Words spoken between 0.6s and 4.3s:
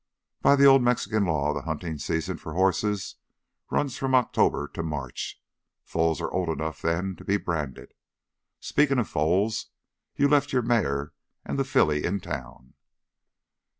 old Mexican law the hunting season for horses runs from